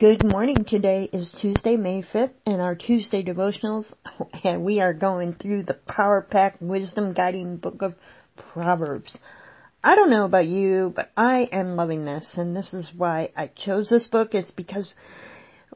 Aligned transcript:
Good 0.00 0.24
morning. 0.24 0.64
Today 0.66 1.10
is 1.12 1.30
Tuesday, 1.42 1.76
May 1.76 2.02
5th, 2.02 2.32
and 2.46 2.62
our 2.62 2.74
Tuesday 2.74 3.22
devotionals, 3.22 3.92
and 4.44 4.64
we 4.64 4.80
are 4.80 4.94
going 4.94 5.34
through 5.34 5.64
the 5.64 5.74
Power 5.74 6.22
Pack 6.22 6.56
Wisdom 6.58 7.12
Guiding 7.12 7.58
Book 7.58 7.82
of 7.82 7.92
Proverbs. 8.34 9.14
I 9.84 9.96
don't 9.96 10.08
know 10.08 10.24
about 10.24 10.46
you, 10.46 10.90
but 10.96 11.10
I 11.18 11.50
am 11.52 11.76
loving 11.76 12.06
this, 12.06 12.32
and 12.38 12.56
this 12.56 12.72
is 12.72 12.88
why 12.96 13.32
I 13.36 13.48
chose 13.48 13.90
this 13.90 14.06
book, 14.06 14.34
is 14.34 14.50
because 14.50 14.90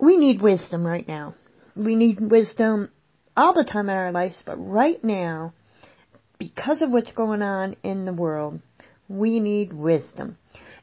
we 0.00 0.16
need 0.16 0.42
wisdom 0.42 0.84
right 0.84 1.06
now. 1.06 1.36
We 1.76 1.94
need 1.94 2.18
wisdom 2.18 2.90
all 3.36 3.54
the 3.54 3.62
time 3.62 3.88
in 3.88 3.94
our 3.94 4.10
lives, 4.10 4.42
but 4.44 4.56
right 4.56 5.02
now, 5.04 5.52
because 6.40 6.82
of 6.82 6.90
what's 6.90 7.12
going 7.12 7.42
on 7.42 7.76
in 7.84 8.04
the 8.04 8.12
world, 8.12 8.58
we 9.08 9.38
need 9.38 9.72
wisdom. 9.72 10.38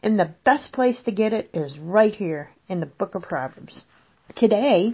And 0.06 0.20
the 0.20 0.36
best 0.44 0.72
place 0.72 1.02
to 1.06 1.12
get 1.12 1.34
it 1.34 1.50
is 1.52 1.80
right 1.80 2.14
here 2.14 2.52
in 2.70 2.80
the 2.80 2.86
book 2.86 3.16
of 3.16 3.24
Proverbs. 3.24 3.82
Today, 4.36 4.94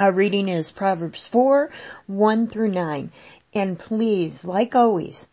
our 0.00 0.10
reading 0.10 0.48
is 0.48 0.72
Proverbs 0.74 1.24
4, 1.30 1.70
1 2.08 2.48
through 2.48 2.72
9. 2.72 3.12
And 3.54 3.78
please, 3.78 4.40
like 4.42 4.74
always, 4.74 5.26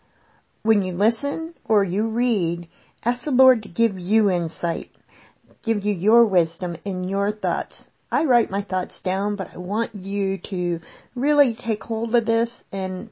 when 0.61 0.83
you 0.83 0.93
listen 0.93 1.55
or 1.65 1.83
you 1.83 2.07
read, 2.07 2.67
ask 3.03 3.25
the 3.25 3.31
Lord 3.31 3.63
to 3.63 3.69
give 3.69 3.97
you 3.97 4.29
insight, 4.29 4.91
give 5.63 5.83
you 5.83 5.95
your 5.95 6.23
wisdom 6.25 6.77
and 6.85 7.09
your 7.09 7.31
thoughts. 7.31 7.85
I 8.11 8.25
write 8.25 8.51
my 8.51 8.61
thoughts 8.61 9.01
down, 9.01 9.37
but 9.37 9.49
I 9.51 9.57
want 9.57 9.95
you 9.95 10.37
to 10.51 10.81
really 11.15 11.55
take 11.55 11.81
hold 11.81 12.13
of 12.13 12.27
this 12.27 12.61
and 12.71 13.09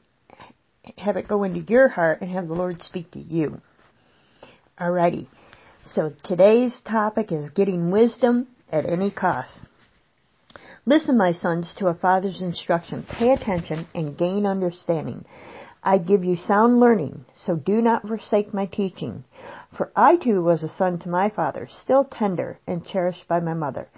have 0.96 1.16
it 1.16 1.26
go 1.26 1.42
into 1.42 1.58
your 1.58 1.88
heart 1.88 2.20
and 2.20 2.30
have 2.30 2.46
the 2.46 2.54
Lord 2.54 2.84
speak 2.84 3.10
to 3.10 3.18
you. 3.18 3.60
Alrighty. 4.80 5.26
So 5.94 6.12
today's 6.22 6.78
topic 6.82 7.32
is 7.32 7.48
getting 7.48 7.90
wisdom 7.90 8.48
at 8.70 8.84
any 8.84 9.10
cost. 9.10 9.64
Listen, 10.84 11.16
my 11.16 11.32
sons, 11.32 11.74
to 11.78 11.86
a 11.86 11.94
father's 11.94 12.42
instruction. 12.42 13.06
Pay 13.08 13.32
attention 13.32 13.86
and 13.94 14.16
gain 14.18 14.44
understanding. 14.44 15.24
I 15.82 15.96
give 15.96 16.24
you 16.24 16.36
sound 16.36 16.78
learning, 16.78 17.24
so 17.32 17.56
do 17.56 17.80
not 17.80 18.06
forsake 18.06 18.52
my 18.52 18.66
teaching. 18.66 19.24
For 19.78 19.90
I 19.96 20.16
too 20.16 20.42
was 20.42 20.62
a 20.62 20.68
son 20.68 20.98
to 21.00 21.08
my 21.08 21.30
father, 21.30 21.68
still 21.70 22.04
tender 22.04 22.58
and 22.66 22.84
cherished 22.84 23.26
by 23.26 23.40
my 23.40 23.54
mother. 23.54 23.88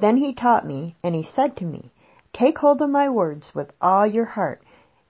Then 0.00 0.16
he 0.16 0.34
taught 0.34 0.66
me, 0.66 0.96
and 1.04 1.14
he 1.14 1.22
said 1.22 1.56
to 1.58 1.64
me, 1.64 1.92
Take 2.32 2.58
hold 2.58 2.82
of 2.82 2.90
my 2.90 3.08
words 3.08 3.52
with 3.54 3.70
all 3.80 4.06
your 4.06 4.24
heart. 4.24 4.62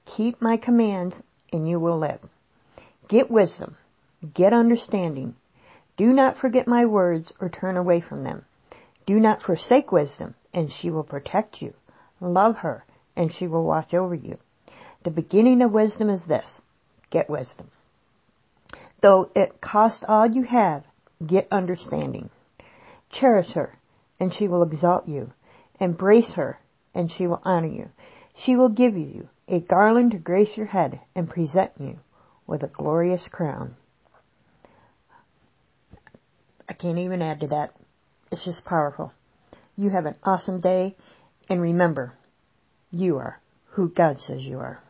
Keep 0.05 0.43
my 0.43 0.59
commands, 0.59 1.15
and 1.51 1.67
you 1.67 1.81
will 1.81 1.99
live. 1.99 2.21
Get 3.09 3.31
wisdom. 3.31 3.77
Get 4.35 4.53
understanding. 4.53 5.35
Do 5.97 6.13
not 6.13 6.37
forget 6.37 6.69
my 6.69 6.85
words 6.85 7.33
or 7.41 7.49
turn 7.49 7.77
away 7.77 8.01
from 8.01 8.23
them. 8.25 8.45
Do 9.07 9.19
not 9.19 9.43
forsake 9.43 9.93
wisdom, 9.93 10.35
and 10.53 10.71
she 10.71 10.91
will 10.91 11.05
protect 11.05 11.63
you. 11.63 11.73
Love 12.21 12.57
her, 12.57 12.85
and 13.15 13.33
she 13.33 13.47
will 13.47 13.65
watch 13.65 13.95
over 13.95 14.15
you. 14.15 14.39
The 15.05 15.11
beginning 15.11 15.63
of 15.63 15.73
wisdom 15.73 16.11
is 16.11 16.25
this 16.25 16.61
get 17.11 17.31
wisdom. 17.31 17.71
Though 19.01 19.31
it 19.35 19.61
cost 19.61 20.05
all 20.09 20.27
you 20.27 20.43
have, 20.43 20.85
get 21.25 21.47
understanding. 21.53 22.31
Cherish 23.11 23.53
her, 23.53 23.79
and 24.19 24.35
she 24.35 24.49
will 24.49 24.63
exalt 24.63 25.07
you. 25.07 25.33
Embrace 25.79 26.33
her, 26.35 26.59
and 26.95 27.11
she 27.11 27.27
will 27.27 27.41
honor 27.45 27.69
you. 27.69 27.89
She 28.35 28.57
will 28.57 28.69
give 28.69 28.97
you 28.97 29.29
a 29.49 29.61
garland 29.61 30.13
to 30.13 30.19
grace 30.19 30.57
your 30.57 30.67
head 30.67 31.01
and 31.15 31.31
present 31.31 31.73
you 31.79 32.01
with 32.47 32.63
a 32.63 32.69
glorious 32.69 33.29
crown. 33.29 33.77
Can't 36.79 36.99
even 36.99 37.23
add 37.23 37.41
to 37.41 37.49
that. 37.49 37.73
It's 38.31 38.45
just 38.45 38.65
powerful. 38.65 39.13
You 39.77 39.91
have 39.91 40.07
an 40.07 40.17
awesome 40.23 40.61
day, 40.61 40.97
and 41.49 41.61
remember, 41.61 42.15
you 42.91 43.19
are 43.19 43.41
who 43.71 43.91
God 43.91 44.21
says 44.21 44.43
you 44.43 44.59
are. 44.59 44.83